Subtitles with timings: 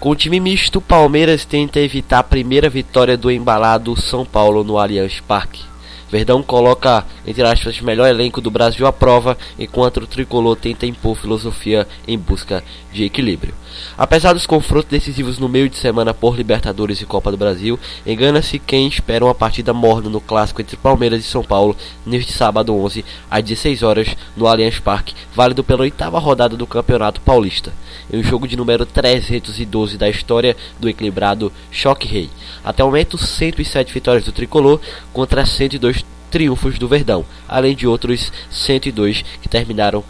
[0.00, 4.78] Com o time misto, Palmeiras tenta evitar a primeira vitória do embalado São Paulo no
[4.78, 5.64] Allianz Parque.
[6.08, 11.14] Verdão coloca, entre aspas, melhor elenco do Brasil à prova, enquanto o tricolor tenta impor
[11.14, 13.52] filosofia em busca de equilíbrio.
[13.98, 18.58] Apesar dos confrontos decisivos no meio de semana por Libertadores e Copa do Brasil, engana-se
[18.58, 21.76] quem espera uma partida morna no clássico entre Palmeiras e São Paulo
[22.06, 27.20] neste sábado 11 às 16 horas no Allianz Parque, válido pela oitava rodada do Campeonato
[27.20, 27.74] Paulista.
[28.10, 32.30] Em um jogo de número 312 da história do equilibrado Choque Rei.
[32.64, 34.80] Até o momento, 107 vitórias do tricolor
[35.12, 40.04] contra 102 triunfos do Verdão, além de outros 102 que terminaram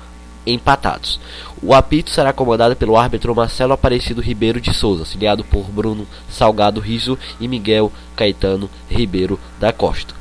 [0.46, 1.20] empatados.
[1.62, 6.80] O apito será comandado pelo árbitro Marcelo Aparecido Ribeiro de Souza, auxiliado por Bruno Salgado
[6.80, 10.18] Riso e Miguel Caetano Ribeiro da Costa.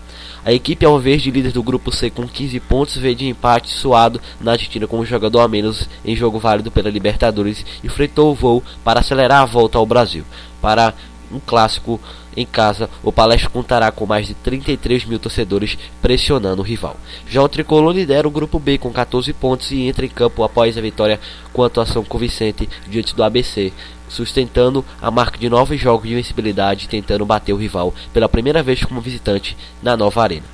[0.48, 4.54] A equipe alverde, líder do grupo C com 15 pontos, veio de empate suado na
[4.54, 8.64] Argentina com um jogador a menos em jogo válido pela Libertadores e enfrentou o voo
[8.82, 10.24] para acelerar a volta ao Brasil.
[10.62, 10.94] Para
[11.32, 12.00] um clássico
[12.36, 16.96] em casa, o Palestra contará com mais de 33 mil torcedores pressionando o rival.
[17.28, 20.78] Já o Tricolor lidera o grupo B com 14 pontos e entra em campo após
[20.78, 21.20] a vitória
[21.52, 23.74] com a atuação convincente diante do ABC,
[24.08, 28.62] sustentando a marca de nove jogos de invencibilidade e tentando bater o rival pela primeira
[28.62, 30.46] vez como visitante na nova arena.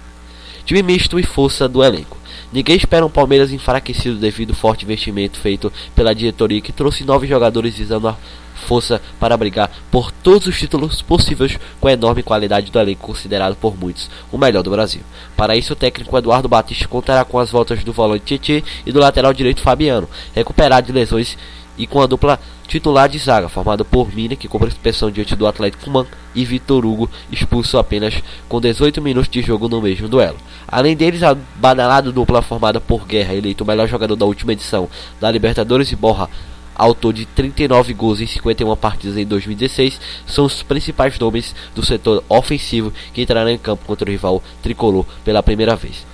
[0.65, 2.17] Time misto e força do elenco.
[2.51, 7.27] Ninguém espera um Palmeiras enfraquecido devido ao forte investimento feito pela diretoria que trouxe nove
[7.27, 8.15] jogadores visando a
[8.63, 13.55] força para brigar por todos os títulos possíveis com a enorme qualidade do elenco considerado
[13.55, 15.01] por muitos o melhor do Brasil.
[15.37, 18.99] Para isso, o técnico Eduardo Batista contará com as voltas do volante Tietê e do
[18.99, 21.37] lateral direito Fabiano, recuperado de lesões
[21.77, 25.47] e com a dupla titular de zaga, formada por Mina, que cobra suspensão diante do
[25.47, 28.15] Atlético Man, e Vitor Hugo, expulso apenas
[28.47, 30.37] com 18 minutos de jogo no mesmo duelo.
[30.67, 34.89] Além deles, a badalada dupla formada por Guerra, eleito o melhor jogador da última edição
[35.19, 36.29] da Libertadores e Borra,
[36.75, 42.23] autor de 39 gols em 51 partidas em 2016, são os principais nomes do setor
[42.29, 46.05] ofensivo que entrarão em campo contra o rival tricolor pela primeira vez.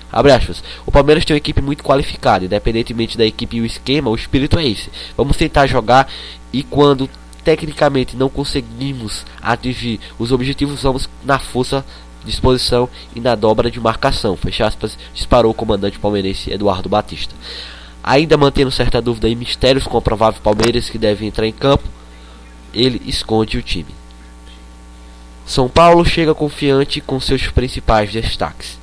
[0.85, 4.57] O Palmeiras tem uma equipe muito qualificada, independentemente da equipe e o esquema, o espírito
[4.57, 4.89] é esse.
[5.15, 6.11] Vamos tentar jogar
[6.51, 7.09] e quando
[7.43, 11.85] tecnicamente não conseguimos atingir os objetivos, vamos na força
[12.25, 14.35] disposição e na dobra de marcação.
[14.35, 17.33] Fecha aspas, disparou o comandante palmeirense Eduardo Batista.
[18.03, 21.83] Ainda mantendo certa dúvida e mistérios com o provável Palmeiras que deve entrar em campo,
[22.73, 23.93] ele esconde o time.
[25.45, 28.77] São Paulo chega confiante com seus principais destaques.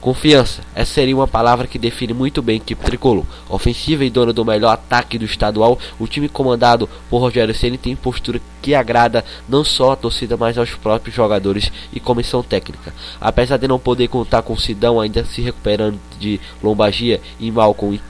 [0.00, 3.24] Confiança, essa seria uma palavra que define muito bem a equipe tricolor.
[3.48, 7.96] Ofensiva e dona do melhor ataque do estadual, o time comandado por Rogério Ceni tem
[7.96, 12.94] postura que agrada não só a torcida, mas aos próprios jogadores e comissão técnica.
[13.20, 18.00] Apesar de não poder contar com Sidão ainda se recuperando de lombagia e Malcolm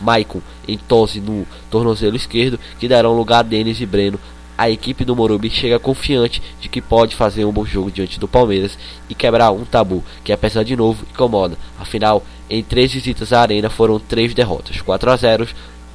[0.00, 4.18] Maicon em tosse no tornozelo esquerdo, que darão lugar a Denis e Breno.
[4.56, 8.28] A equipe do Morumbi chega confiante de que pode fazer um bom jogo diante do
[8.28, 8.78] Palmeiras
[9.08, 11.58] e quebrar um tabu que, apesar de novo, incomoda.
[11.78, 15.48] Afinal, em três visitas à arena foram três derrotas: 4 a 0,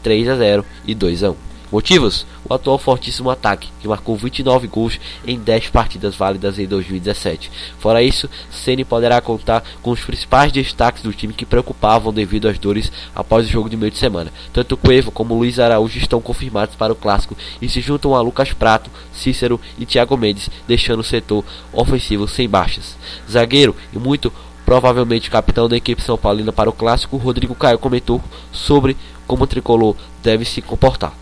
[0.04, 1.36] 3 a 0 e 2 a 1.
[1.72, 2.26] Motivos?
[2.50, 7.52] O atual fortíssimo ataque, que marcou 29 gols em 10 partidas válidas em 2017.
[7.78, 12.58] Fora isso, Ceni poderá contar com os principais destaques do time que preocupavam devido às
[12.58, 14.34] dores após o jogo de meio de semana.
[14.52, 18.52] Tanto Cuevo como Luiz Araújo estão confirmados para o clássico e se juntam a Lucas
[18.52, 22.98] Prato, Cícero e Thiago Mendes, deixando o setor ofensivo sem baixas.
[23.30, 24.34] Zagueiro e muito
[24.66, 28.98] provavelmente capitão da equipe São Paulina para o clássico, Rodrigo Caio comentou sobre
[29.28, 31.14] como o tricolor deve se comportar.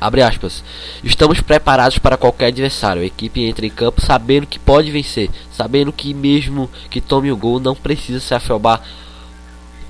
[0.00, 0.62] Abre aspas.
[1.02, 3.02] Estamos preparados para qualquer adversário.
[3.02, 7.36] A equipe entra em campo sabendo que pode vencer, sabendo que mesmo que tome o
[7.36, 8.82] gol não precisa se afobar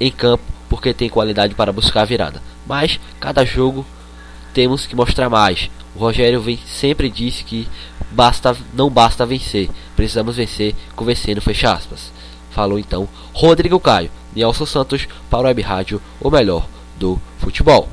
[0.00, 2.42] em campo porque tem qualidade para buscar a virada.
[2.66, 3.84] Mas cada jogo
[4.54, 5.70] temos que mostrar mais.
[5.94, 7.68] O Rogério vem, sempre disse que
[8.10, 12.12] basta, não basta vencer, precisamos vencer convencendo, fecha aspas.
[12.50, 16.66] Falou então Rodrigo Caio, Nelson Santos para o Web Rádio, o melhor
[16.98, 17.88] do futebol.